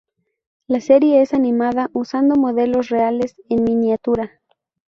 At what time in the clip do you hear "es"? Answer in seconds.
1.21-1.31